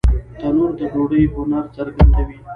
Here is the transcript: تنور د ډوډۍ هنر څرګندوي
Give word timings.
تنور 0.39 0.71
د 0.79 0.81
ډوډۍ 0.91 1.23
هنر 1.33 1.65
څرګندوي 1.75 2.37